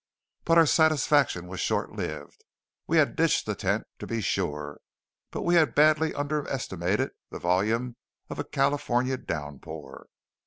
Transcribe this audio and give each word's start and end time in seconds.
But 0.45 0.57
our 0.57 0.65
satisfaction 0.65 1.45
was 1.45 1.59
short 1.59 1.91
lived. 1.91 2.43
We 2.87 2.97
had 2.97 3.15
ditched 3.15 3.45
the 3.45 3.53
tent, 3.53 3.85
to 3.99 4.07
be 4.07 4.19
sure, 4.19 4.81
but 5.29 5.43
we 5.43 5.53
had 5.53 5.75
badly 5.75 6.11
underestimated 6.15 7.11
the 7.29 7.37
volume 7.37 7.97
of 8.27 8.39
a 8.39 8.43
California 8.43 9.15
downpour. 9.17 10.07